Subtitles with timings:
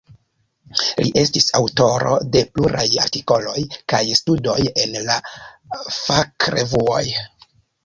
[1.01, 3.55] Li estis aŭtoro de pluraj artikoloj
[3.95, 5.21] kaj studoj en la
[6.01, 7.07] fakrevuoj.